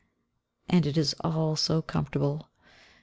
[0.67, 2.49] And it is all so comfortable.